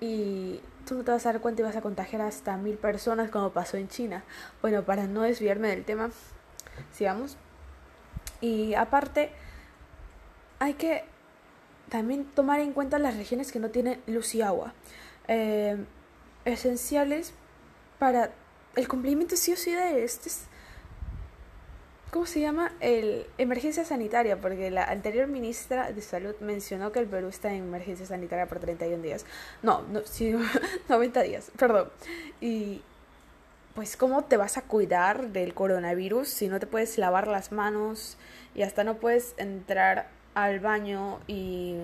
y 0.00 0.60
tú 0.86 0.94
no 0.94 1.04
te 1.04 1.10
vas 1.10 1.26
a 1.26 1.32
dar 1.32 1.42
cuenta 1.42 1.60
y 1.60 1.64
vas 1.64 1.76
a 1.76 1.82
contagiar 1.82 2.22
hasta 2.22 2.56
mil 2.56 2.76
personas 2.76 3.30
como 3.30 3.50
pasó 3.50 3.76
en 3.76 3.88
China. 3.88 4.24
Bueno, 4.62 4.84
para 4.84 5.06
no 5.06 5.22
desviarme 5.22 5.68
del 5.68 5.84
tema, 5.84 6.10
sigamos. 6.92 7.36
Y 8.40 8.74
aparte, 8.74 9.32
hay 10.58 10.74
que 10.74 11.04
también 11.88 12.24
tomar 12.24 12.60
en 12.60 12.72
cuenta 12.72 12.98
las 12.98 13.16
regiones 13.16 13.52
que 13.52 13.58
no 13.58 13.70
tienen 13.70 14.00
luz 14.06 14.34
y 14.34 14.42
agua. 14.42 14.72
Eh, 15.28 15.76
esenciales 16.44 17.32
para 17.98 18.30
el 18.76 18.88
cumplimiento 18.88 19.36
sí 19.36 19.52
o 19.52 19.56
sí 19.56 19.72
de 19.72 20.04
este 20.04 20.30
¿cómo 22.16 22.24
se 22.24 22.40
llama? 22.40 22.72
El 22.80 23.26
emergencia 23.36 23.84
sanitaria, 23.84 24.40
porque 24.40 24.70
la 24.70 24.84
anterior 24.84 25.28
ministra 25.28 25.92
de 25.92 26.00
Salud 26.00 26.34
mencionó 26.40 26.90
que 26.90 26.98
el 26.98 27.06
Perú 27.06 27.28
está 27.28 27.52
en 27.52 27.64
emergencia 27.64 28.06
sanitaria 28.06 28.46
por 28.46 28.58
31 28.58 29.02
días. 29.02 29.26
No, 29.62 29.82
no 29.82 30.00
sí, 30.02 30.34
90 30.88 31.20
días, 31.20 31.52
perdón. 31.58 31.90
Y 32.40 32.80
pues 33.74 33.98
cómo 33.98 34.24
te 34.24 34.38
vas 34.38 34.56
a 34.56 34.62
cuidar 34.62 35.28
del 35.28 35.52
coronavirus 35.52 36.26
si 36.26 36.48
no 36.48 36.58
te 36.58 36.66
puedes 36.66 36.96
lavar 36.96 37.28
las 37.28 37.52
manos 37.52 38.16
y 38.54 38.62
hasta 38.62 38.82
no 38.82 38.96
puedes 38.96 39.34
entrar 39.36 40.08
al 40.32 40.58
baño 40.60 41.20
y 41.26 41.76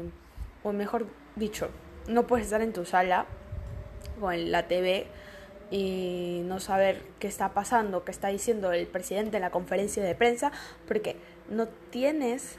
o 0.63 0.73
mejor 0.73 1.09
dicho, 1.37 1.69
no 2.09 2.27
puedes 2.27 2.47
estar 2.47 2.63
en 2.63 2.73
tu 2.73 2.87
sala 2.87 3.27
con 4.19 4.51
la 4.51 4.67
TV 4.67 5.09
y 5.73 6.43
no 6.45 6.61
saber 6.61 7.03
qué 7.19 7.27
está 7.27 7.55
pasando, 7.55 8.05
qué 8.05 8.11
está 8.11 8.29
diciendo 8.29 8.73
el 8.73 8.87
presidente 8.87 9.39
en 9.39 9.41
la 9.41 9.51
conferencia 9.51 10.03
de 10.05 10.15
prensa, 10.15 10.53
porque 10.87 11.17
no 11.49 11.67
tienes 11.89 12.59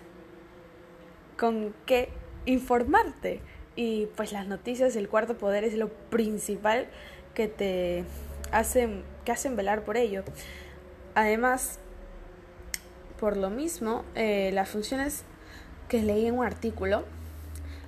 con 1.38 1.76
qué 1.86 2.10
informarte. 2.48 3.40
Y 3.76 4.08
pues 4.16 4.32
las 4.32 4.48
noticias 4.48 4.96
del 4.96 5.10
cuarto 5.10 5.38
poder 5.38 5.64
es 5.64 5.76
lo 5.76 5.90
principal 5.90 6.88
que 7.36 7.48
te 7.48 8.04
hacen, 8.52 9.04
que 9.26 9.32
hacen 9.32 9.56
velar 9.56 9.84
por 9.84 9.96
ello. 9.96 10.24
Además, 11.14 11.78
por 13.20 13.38
lo 13.38 13.52
mismo, 13.52 14.06
eh, 14.16 14.50
las 14.54 14.70
funciones 14.70 15.24
que 15.88 16.02
leí 16.02 16.26
en 16.26 16.40
un 16.40 16.46
artículo, 16.46 17.04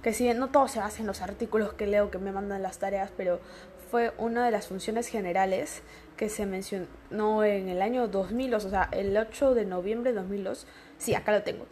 que 0.03 0.13
si 0.13 0.31
no 0.35 0.49
todo 0.49 0.67
se 0.67 0.81
hace 0.81 1.01
en 1.01 1.07
los 1.07 1.21
artículos 1.21 1.73
que 1.73 1.87
leo 1.87 2.11
que 2.11 2.19
me 2.19 2.31
mandan 2.31 2.61
las 2.61 2.77
tareas, 2.77 3.11
pero 3.17 3.39
fue 3.89 4.13
una 4.17 4.45
de 4.45 4.51
las 4.51 4.67
funciones 4.67 5.07
generales 5.07 5.81
que 6.17 6.29
se 6.29 6.45
mencionó 6.45 7.43
en 7.43 7.69
el 7.69 7.81
año 7.81 8.07
2002, 8.07 8.65
o 8.65 8.69
sea, 8.69 8.89
el 8.91 9.15
8 9.17 9.53
de 9.53 9.65
noviembre 9.65 10.11
de 10.11 10.17
2002, 10.19 10.67
sí, 10.97 11.13
acá 11.15 11.31
lo 11.31 11.43
tengo, 11.43 11.65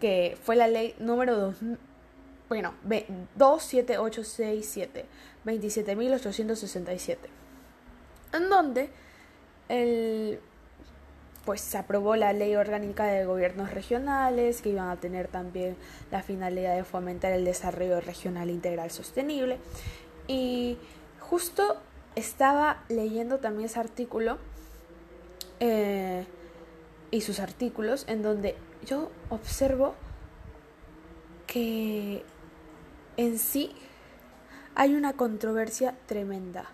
que 0.00 0.36
fue 0.42 0.56
la 0.56 0.68
ley 0.68 0.94
número 0.98 1.36
2, 1.36 1.56
bueno, 2.48 2.74
27867, 3.36 5.06
27.867, 5.44 7.16
en 8.34 8.48
donde 8.48 8.90
el 9.68 10.40
pues 11.44 11.60
se 11.60 11.78
aprobó 11.78 12.16
la 12.16 12.32
ley 12.32 12.54
orgánica 12.54 13.04
de 13.04 13.24
gobiernos 13.24 13.72
regionales 13.72 14.62
que 14.62 14.68
iban 14.70 14.90
a 14.90 14.96
tener 14.96 15.28
también 15.28 15.76
la 16.10 16.22
finalidad 16.22 16.76
de 16.76 16.84
fomentar 16.84 17.32
el 17.32 17.44
desarrollo 17.44 18.00
regional 18.00 18.48
integral 18.50 18.90
sostenible 18.90 19.58
y 20.28 20.78
justo 21.32 21.78
estaba 22.14 22.84
leyendo 22.90 23.38
también 23.38 23.64
ese 23.64 23.80
artículo 23.80 24.36
eh, 25.60 26.26
y 27.10 27.22
sus 27.22 27.40
artículos 27.40 28.04
en 28.06 28.20
donde 28.20 28.54
yo 28.84 29.10
observo 29.30 29.94
que 31.46 32.22
en 33.16 33.38
sí 33.38 33.72
hay 34.74 34.94
una 34.94 35.14
controversia 35.14 35.94
tremenda 36.04 36.66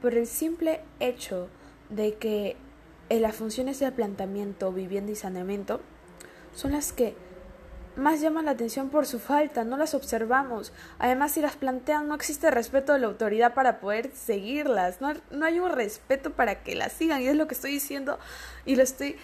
por 0.00 0.14
el 0.14 0.28
simple 0.28 0.82
hecho 1.00 1.48
de 1.90 2.14
que 2.14 2.56
en 3.08 3.22
las 3.22 3.34
funciones 3.34 3.80
de 3.80 3.90
planteamiento, 3.90 4.70
vivienda 4.70 5.10
y 5.10 5.16
saneamiento 5.16 5.80
son 6.54 6.70
las 6.70 6.92
que 6.92 7.16
más 7.96 8.20
llaman 8.20 8.44
la 8.44 8.52
atención 8.52 8.90
por 8.90 9.06
su 9.06 9.18
falta, 9.18 9.64
no 9.64 9.76
las 9.76 9.94
observamos. 9.94 10.72
Además, 10.98 11.32
si 11.32 11.40
las 11.40 11.56
plantean, 11.56 12.08
no 12.08 12.14
existe 12.14 12.50
respeto 12.50 12.92
de 12.92 13.00
la 13.00 13.06
autoridad 13.06 13.54
para 13.54 13.80
poder 13.80 14.10
seguirlas, 14.12 15.00
no, 15.00 15.14
no 15.30 15.46
hay 15.46 15.58
un 15.58 15.70
respeto 15.70 16.30
para 16.30 16.62
que 16.62 16.74
las 16.74 16.92
sigan, 16.92 17.22
y 17.22 17.28
es 17.28 17.36
lo 17.36 17.46
que 17.46 17.54
estoy 17.54 17.72
diciendo 17.72 18.18
y 18.64 18.76
lo 18.76 18.82
estoy 18.82 19.16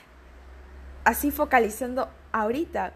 así 1.05 1.31
focalizando 1.31 2.09
ahorita. 2.33 2.95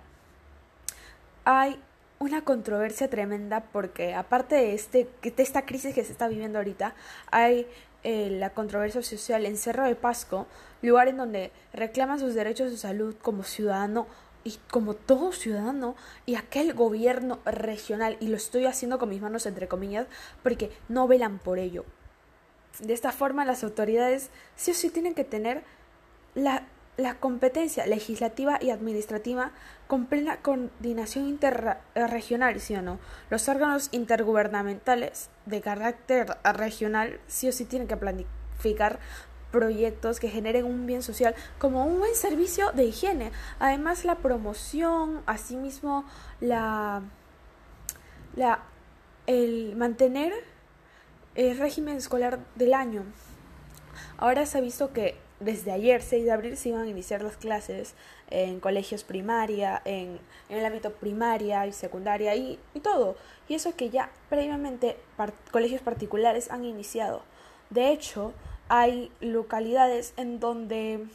Hay 1.45 1.80
una 2.18 2.42
controversia 2.42 3.11
tremenda 3.11 3.61
porque 3.73 4.14
aparte 4.14 4.54
de, 4.54 4.75
este, 4.75 5.09
de 5.23 5.42
esta 5.42 5.66
crisis 5.66 5.95
que 5.95 6.04
se 6.04 6.12
está 6.12 6.28
viviendo 6.28 6.59
ahorita, 6.59 6.95
hay 7.30 7.66
eh, 8.04 8.30
la 8.30 8.50
controversia 8.50 9.02
social 9.02 9.45
en 9.47 9.56
Cerro 9.56 9.85
de 9.85 9.97
Pasco, 9.97 10.47
lugar 10.80 11.09
en 11.09 11.16
donde 11.16 11.52
reclaman 11.73 12.18
sus 12.18 12.35
derechos 12.35 12.71
de 12.71 12.76
salud 12.76 13.16
como 13.21 13.42
ciudadano 13.42 14.06
y 14.47 14.61
como 14.71 14.95
todo 14.95 15.32
ciudadano 15.32 15.97
y 16.25 16.37
aquel 16.37 16.73
gobierno 16.73 17.41
regional, 17.45 18.17
y 18.21 18.28
lo 18.28 18.37
estoy 18.37 18.65
haciendo 18.67 19.00
con 19.00 19.09
mis 19.09 19.21
manos 19.21 19.45
entre 19.45 19.67
comillas, 19.67 20.06
porque 20.45 20.71
no 20.89 21.09
velan 21.09 21.41
por 21.41 21.59
ello. 21.59 21.85
De 22.78 22.95
esta 22.95 23.11
forma 23.11 23.45
las 23.45 23.65
autoridades 23.65 24.30
sí 24.54 24.71
o 24.71 24.75
sí 24.75 24.91
tienen 24.91 25.15
que 25.15 25.25
tener 25.25 25.65
la, 26.37 26.63
la 26.97 27.17
competencia 27.17 27.87
legislativa 27.87 28.59
y 28.63 28.71
administrativa 28.71 29.50
con 29.89 30.06
plena 30.06 30.37
coordinación 30.43 31.26
interregional, 31.26 32.61
¿sí 32.61 32.76
o 32.76 32.82
no? 32.82 33.00
Los 33.30 33.49
órganos 33.49 33.89
intergubernamentales 33.91 35.28
de 35.47 35.61
carácter 35.61 36.37
regional 36.45 37.19
sí 37.26 37.49
o 37.49 37.52
sí 37.52 37.65
tienen 37.65 37.89
que 37.89 37.97
planificar 37.97 39.00
proyectos 39.56 40.21
que 40.21 40.28
generen 40.28 40.66
un 40.66 40.84
bien 40.86 41.02
social 41.02 41.34
como 41.58 41.86
un 41.86 41.99
buen 41.99 42.14
servicio 42.14 42.73
de 42.73 42.84
higiene. 42.84 43.32
Además, 43.58 44.04
la 44.04 44.16
promoción, 44.16 45.23
asimismo, 45.25 46.04
la, 46.40 47.02
la 48.34 48.60
el 49.26 49.75
mantener 49.76 50.34
el 51.36 51.56
régimen 51.56 51.97
escolar 51.97 52.38
del 52.54 52.75
año. 52.75 53.02
Ahora 54.19 54.45
se 54.45 54.58
ha 54.58 54.60
visto 54.60 54.92
que 54.92 55.16
desde 55.40 55.73
ayer, 55.73 56.02
6 56.02 56.25
de 56.25 56.32
abril, 56.32 56.56
se 56.56 56.69
iban 56.69 56.82
a 56.82 56.88
iniciar 56.88 57.23
las 57.23 57.38
clases 57.38 57.95
en 58.28 58.60
colegios 58.60 59.04
primaria, 59.04 59.80
en, 59.86 60.19
en 60.50 60.58
el 60.58 60.64
ámbito 60.64 60.92
primaria 60.92 61.66
y 61.66 61.73
secundaria 61.73 62.34
y, 62.34 62.58
y, 62.75 62.80
todo. 62.80 63.16
Y 63.49 63.54
eso 63.54 63.75
que 63.75 63.88
ya 63.88 64.10
previamente 64.28 64.97
colegios 65.50 65.80
particulares 65.80 66.50
han 66.50 66.64
iniciado. 66.64 67.23
De 67.71 67.90
hecho, 67.90 68.32
hay 68.69 69.13
localidades 69.21 70.13
en 70.17 70.41
donde 70.41 71.07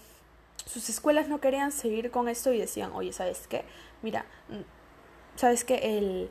sus 0.65 0.89
escuelas 0.89 1.27
no 1.27 1.41
querían 1.41 1.71
seguir 1.71 2.11
con 2.11 2.29
esto 2.29 2.53
y 2.53 2.59
decían, 2.59 2.91
oye, 2.93 3.13
¿sabes 3.13 3.47
qué? 3.47 3.65
Mira, 4.01 4.25
mm, 4.49 4.61
¿sabes 5.35 5.63
qué? 5.63 5.97
El, 5.97 6.29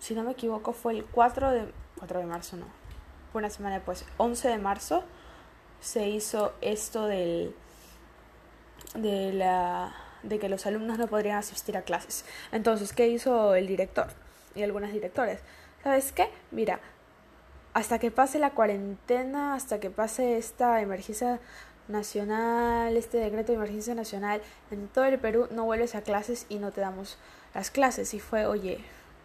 si 0.00 0.14
no 0.14 0.22
me 0.22 0.32
equivoco, 0.32 0.72
fue 0.72 0.92
el 0.92 1.04
4 1.04 1.50
de, 1.50 1.66
4 1.98 2.20
de 2.20 2.26
marzo, 2.26 2.56
no, 2.56 2.66
fue 3.32 3.40
una 3.40 3.50
semana 3.50 3.76
después, 3.76 4.04
11 4.18 4.48
de 4.48 4.58
marzo, 4.58 5.04
se 5.80 6.08
hizo 6.08 6.52
esto 6.60 7.06
del, 7.06 7.54
de 8.94 9.32
la, 9.32 9.94
de 10.22 10.38
que 10.38 10.48
los 10.48 10.66
alumnos 10.66 10.98
no 10.98 11.08
podrían 11.08 11.38
asistir 11.38 11.76
a 11.76 11.82
clases. 11.82 12.24
Entonces, 12.52 12.92
¿qué 12.92 13.08
hizo 13.08 13.54
el 13.54 13.66
director 13.66 14.08
y 14.54 14.62
algunas 14.62 14.92
directores? 14.92 15.40
¿Sabes 15.82 16.12
qué? 16.12 16.30
Mira, 16.50 16.80
hasta 17.74 17.98
que 17.98 18.10
pase 18.10 18.38
la 18.38 18.50
cuarentena, 18.50 19.54
hasta 19.54 19.80
que 19.80 19.90
pase 19.90 20.38
esta 20.38 20.80
emergencia 20.80 21.40
nacional, 21.88 22.96
este 22.96 23.18
decreto 23.18 23.52
de 23.52 23.56
emergencia 23.56 23.94
nacional 23.94 24.40
en 24.70 24.86
todo 24.88 25.04
el 25.04 25.18
Perú, 25.18 25.48
no 25.50 25.64
vuelves 25.64 25.94
a 25.94 26.02
clases 26.02 26.46
y 26.48 26.58
no 26.58 26.70
te 26.70 26.80
damos 26.80 27.18
las 27.52 27.70
clases. 27.70 28.14
Y 28.14 28.20
fue, 28.20 28.46
oye, 28.46 28.78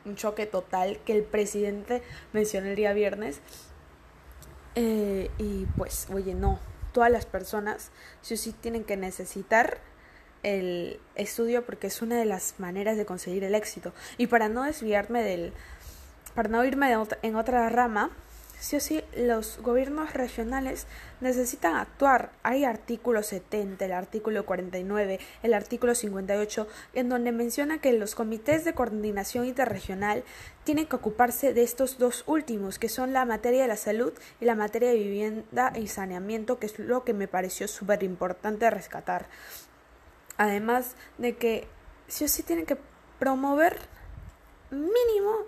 un 0.03 0.15
choque 0.15 0.47
total 0.47 0.99
que 1.05 1.15
el 1.15 1.23
presidente 1.23 2.01
mencionó 2.33 2.67
el 2.67 2.75
día 2.75 2.91
viernes. 2.93 3.39
Eh, 4.73 5.29
y 5.38 5.65
pues, 5.77 6.07
oye, 6.12 6.33
no, 6.33 6.59
todas 6.91 7.12
las 7.12 7.27
personas 7.27 7.91
sí 8.21 8.35
sí 8.35 8.51
tienen 8.51 8.83
que 8.83 8.97
necesitar 8.97 9.77
el 10.41 10.99
estudio 11.15 11.65
porque 11.65 11.88
es 11.88 12.01
una 12.01 12.17
de 12.17 12.25
las 12.25 12.55
maneras 12.59 12.97
de 12.97 13.05
conseguir 13.05 13.43
el 13.43 13.53
éxito. 13.53 13.93
Y 14.17 14.27
para 14.27 14.49
no 14.49 14.63
desviarme 14.63 15.21
del, 15.21 15.53
para 16.33 16.49
no 16.49 16.65
irme 16.65 16.95
en 17.21 17.35
otra 17.35 17.69
rama, 17.69 18.12
Sí 18.60 18.76
o 18.76 18.82
sí, 18.82 19.02
los 19.15 19.58
gobiernos 19.62 20.13
regionales 20.13 20.86
necesitan 21.22 21.76
actuar. 21.76 22.32
Hay 22.43 22.65
artículo 22.65 23.24
70, 23.24 23.86
el 23.86 23.93
artículo 23.93 24.45
49, 24.45 25.17
el 25.43 25.54
artículo 25.54 25.95
58, 25.95 26.67
en 26.93 27.08
donde 27.08 27.32
menciona 27.32 27.80
que 27.80 27.93
los 27.93 28.15
comités 28.15 28.65
de 28.65 28.74
coordinación 28.74 29.45
interregional 29.45 30.26
tienen 30.65 30.88
que 30.88 30.98
ocuparse 30.98 31.54
de 31.54 31.63
estos 31.63 32.00
dos 32.00 32.26
últimos, 32.28 32.80
que 32.80 32.89
son 32.89 33.13
la 33.13 33.24
materia 33.24 33.62
de 33.62 33.69
la 33.69 33.78
salud 33.78 34.12
y 34.41 34.45
la 34.45 34.56
materia 34.56 34.89
de 34.89 34.95
vivienda 34.95 35.72
y 35.78 35.88
saneamiento, 35.88 36.60
que 36.60 36.65
es 36.65 36.78
lo 36.80 37.06
que 37.06 37.13
me 37.13 37.30
pareció 37.30 37.65
súper 37.69 38.04
importante 38.04 38.69
rescatar. 38.69 39.28
Además 40.36 40.95
de 41.17 41.38
que 41.38 41.65
sí 42.10 42.26
o 42.26 42.28
sí 42.28 42.43
tienen 42.43 42.65
que 42.65 42.78
promover 43.19 43.80
mínimo 44.69 45.45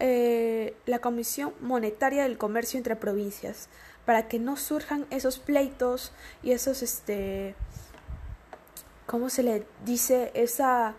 eh, 0.00 0.74
la 0.86 1.00
Comisión 1.00 1.54
Monetaria 1.60 2.22
del 2.22 2.38
Comercio 2.38 2.78
entre 2.78 2.96
provincias 2.96 3.68
para 4.04 4.28
que 4.28 4.38
no 4.38 4.56
surjan 4.56 5.06
esos 5.10 5.38
pleitos 5.38 6.12
y 6.42 6.52
esos, 6.52 6.82
este, 6.82 7.54
¿cómo 9.06 9.28
se 9.28 9.42
le 9.42 9.66
dice? 9.84 10.30
Esa 10.34 10.94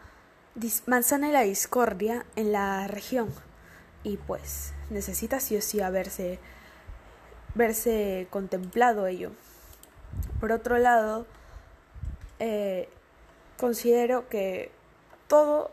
manzana 0.86 1.28
de 1.28 1.34
la 1.34 1.42
discordia 1.42 2.26
en 2.36 2.52
la 2.52 2.88
región. 2.88 3.30
Y 4.04 4.18
pues 4.18 4.74
necesita 4.90 5.40
sí 5.40 5.58
o 5.58 5.62
sí 5.62 5.82
haberse, 5.82 6.40
verse 7.56 8.28
contemplado 8.30 9.08
ello. 9.08 9.32
Por 10.40 10.52
otro 10.52 10.78
lado, 10.78 11.26
eh, 12.40 12.90
considero 13.58 14.30
que 14.30 14.72
todo 15.28 15.72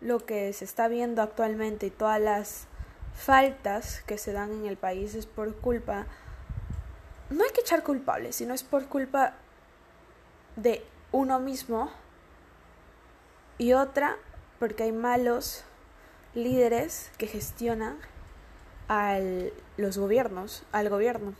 lo 0.00 0.24
que 0.24 0.52
se 0.52 0.64
está 0.64 0.88
viendo 0.88 1.22
actualmente 1.22 1.86
y 1.86 1.90
todas 1.90 2.20
las 2.20 2.66
faltas 3.14 4.02
que 4.06 4.18
se 4.18 4.32
dan 4.32 4.52
en 4.52 4.66
el 4.66 4.76
país 4.76 5.14
es 5.14 5.26
por 5.26 5.54
culpa, 5.56 6.06
no 7.28 7.44
hay 7.44 7.50
que 7.50 7.60
echar 7.60 7.82
culpables, 7.82 8.36
sino 8.36 8.54
es 8.54 8.62
por 8.62 8.86
culpa 8.86 9.34
de 10.56 10.84
uno 11.12 11.38
mismo 11.38 11.90
y 13.58 13.72
otra 13.72 14.16
porque 14.58 14.84
hay 14.84 14.92
malos 14.92 15.64
líderes 16.34 17.10
que 17.18 17.26
gestionan 17.26 17.98
a 18.88 19.18
los 19.76 19.98
gobiernos, 19.98 20.64
al 20.72 20.88
gobierno 20.88 21.34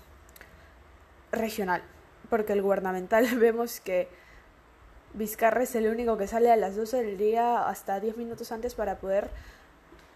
regional, 1.32 1.82
porque 2.28 2.52
el 2.52 2.62
gubernamental 2.62 3.26
vemos 3.38 3.80
que 3.80 4.08
Vizcarra 5.14 5.62
es 5.62 5.74
el 5.74 5.88
único 5.88 6.16
que 6.16 6.26
sale 6.26 6.50
a 6.50 6.56
las 6.56 6.76
12 6.76 7.02
del 7.02 7.18
día 7.18 7.68
hasta 7.68 7.98
10 8.00 8.16
minutos 8.16 8.52
antes 8.52 8.74
para 8.74 8.98
poder 8.98 9.30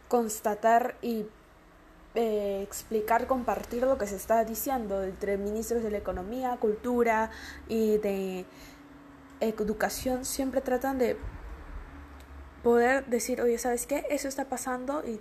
constatar 0.08 0.96
y 1.02 1.26
eh, 2.14 2.60
explicar, 2.62 3.26
compartir 3.26 3.82
lo 3.82 3.98
que 3.98 4.06
se 4.06 4.14
está 4.14 4.44
diciendo 4.44 5.02
entre 5.02 5.36
ministros 5.36 5.82
de 5.82 5.90
la 5.90 5.98
economía, 5.98 6.56
cultura 6.60 7.30
y 7.66 7.98
de 7.98 8.44
educación. 9.40 10.24
Siempre 10.24 10.60
tratan 10.60 10.98
de 10.98 11.16
poder 12.62 13.04
decir, 13.06 13.40
oye, 13.40 13.58
¿sabes 13.58 13.86
qué? 13.86 14.06
Eso 14.10 14.28
está 14.28 14.44
pasando 14.44 15.02
y 15.04 15.20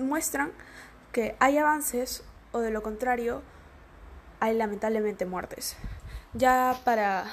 muestran 0.00 0.52
que 1.10 1.34
hay 1.40 1.58
avances 1.58 2.22
o 2.52 2.60
de 2.60 2.70
lo 2.70 2.82
contrario 2.82 3.42
hay 4.38 4.54
lamentablemente 4.54 5.26
muertes. 5.26 5.76
Ya 6.34 6.78
para 6.84 7.24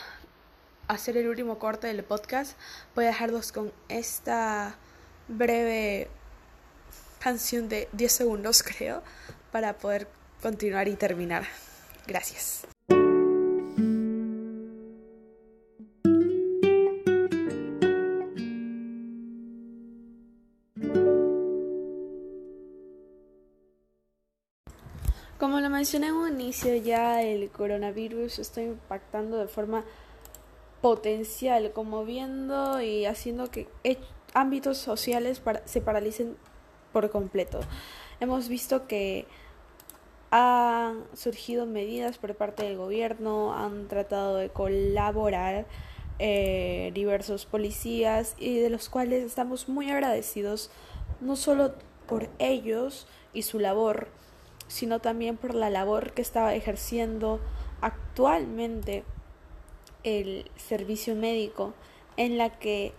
hacer 0.93 1.17
el 1.17 1.27
último 1.27 1.60
corte 1.60 1.88
del 1.88 2.03
podcast, 2.03 2.58
voy 2.95 3.06
a 3.06 3.08
dejarlos 3.08 3.51
con 3.51 3.71
esta 3.89 4.75
breve 5.27 6.08
canción 7.19 7.69
de 7.69 7.88
10 7.93 8.12
segundos, 8.12 8.63
creo, 8.77 9.01
para 9.51 9.73
poder 9.73 10.08
continuar 10.41 10.88
y 10.88 10.95
terminar. 10.95 11.45
Gracias. 12.06 12.67
Como 25.39 25.60
lo 25.60 25.69
mencioné 25.69 26.08
en 26.08 26.13
un 26.13 26.39
inicio, 26.39 26.73
ya 26.77 27.21
el 27.21 27.49
coronavirus 27.49 28.39
está 28.39 28.62
impactando 28.62 29.38
de 29.38 29.47
forma 29.49 29.84
potencial, 30.84 31.72
como 31.72 32.04
viendo 32.04 32.82
y 32.82 33.06
haciendo 33.06 33.50
que 33.50 33.69
ámbitos 34.34 34.78
sociales 34.78 35.41
se 35.63 35.80
paralicen 35.80 36.36
por 36.91 37.10
completo. 37.10 37.62
Hemos 38.19 38.50
visto 38.50 38.86
que 38.86 39.26
han 40.30 41.06
surgido 41.13 41.65
medidas 41.65 42.17
por 42.17 42.36
parte 42.36 42.63
del 42.63 42.76
gobierno, 42.76 43.54
han 43.54 43.88
tratado 43.88 44.36
de 44.36 44.50
colaborar 44.50 45.67
eh, 46.19 46.91
diversos 46.93 47.46
policías 47.46 48.36
y 48.38 48.60
de 48.60 48.69
los 48.69 48.89
cuales 48.89 49.24
estamos 49.24 49.69
muy 49.69 49.89
agradecidos, 49.89 50.69
no 51.22 51.38
solo 51.38 51.76
por 52.08 52.28
ellos 52.39 53.08
y 53.32 53.43
su 53.43 53.58
labor, 53.58 54.10
sino 54.67 55.00
también 55.00 55.38
por 55.38 55.56
la 55.56 55.69
labor 55.69 56.12
que 56.12 56.22
estaba 56.22 56.54
ejerciendo 56.56 57.39
actualmente 57.80 59.06
el 60.04 60.50
servicio 60.56 61.16
médico 61.16 61.74
en 62.18 62.38
la 62.38 62.50
que 62.60 62.94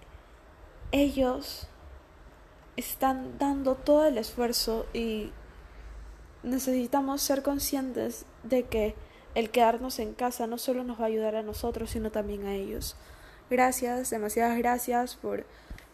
ellos 0.93 1.69
están 2.77 3.38
dando 3.38 3.75
todo 3.77 4.07
el 4.07 4.19
esfuerzo 4.19 4.87
y 4.93 5.31
necesitamos 6.43 7.23
ser 7.23 7.43
conscientes 7.43 8.27
de 8.43 8.64
que 8.64 8.95
el 9.35 9.51
quedarnos 9.51 9.99
en 9.99 10.14
casa 10.14 10.47
no 10.47 10.59
solo 10.59 10.85
nos 10.85 11.01
va 11.01 11.05
a 11.05 11.09
ayudar 11.09 11.37
a 11.37 11.43
nosotros, 11.43 11.90
sino 11.90 12.11
también 12.11 12.47
a 12.47 12.55
ellos. 12.55 12.97
Gracias, 13.51 14.11
demasiadas 14.11 14.57
gracias 14.59 15.17
por 15.17 15.45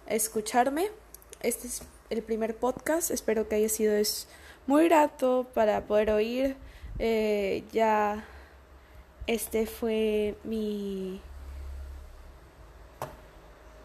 escucharme. 0.06 0.88
Este 1.42 1.66
es 1.66 1.82
el 2.10 2.22
primer 2.22 2.56
podcast, 2.56 3.10
espero 3.10 3.48
que 3.48 3.56
haya 3.56 3.68
sido 3.68 3.94
es 3.94 4.28
muy 4.66 4.84
grato 4.84 5.46
para 5.54 5.86
poder 5.86 6.10
oír. 6.10 6.56
Eh, 6.98 7.64
ya 7.72 8.24
este 9.26 9.66
fue 9.66 10.36
mi 10.44 11.20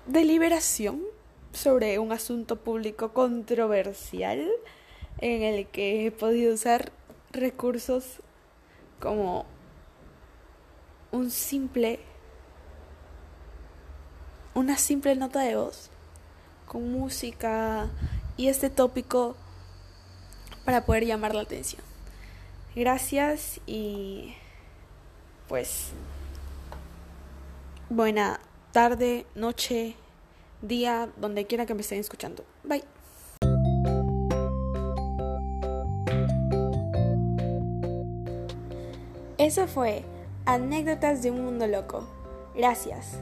deliberación 0.06 1.02
sobre 1.52 2.00
un 2.00 2.12
asunto 2.12 2.58
público 2.58 3.14
controversial 3.14 4.52
en 5.20 5.44
el 5.44 5.68
que 5.68 6.06
he 6.06 6.12
podido 6.12 6.54
usar 6.54 6.92
recursos 7.32 8.22
como 9.00 9.46
un 11.12 11.32
simple 11.32 12.00
una 14.54 14.78
simple 14.78 15.16
nota 15.16 15.42
de 15.42 15.56
voz 15.56 15.90
con 16.66 16.92
música 16.92 17.90
y 18.38 18.48
este 18.48 18.70
tópico 18.70 19.36
para 20.66 20.86
poder 20.86 21.06
llamar 21.06 21.36
la 21.36 21.42
atención. 21.42 21.84
Gracias 22.76 23.62
y 23.66 24.34
pues 25.48 25.92
buena 27.90 28.40
tarde, 28.72 29.26
noche, 29.36 29.96
día, 30.62 31.10
donde 31.18 31.46
quiera 31.46 31.66
que 31.66 31.74
me 31.74 31.82
estén 31.82 32.00
escuchando. 32.00 32.44
Bye. 32.64 32.84
Eso 39.38 39.68
fue 39.68 40.04
Anécdotas 40.46 41.24
de 41.24 41.32
un 41.32 41.44
Mundo 41.44 41.68
Loco. 41.68 42.08
Gracias. 42.56 43.18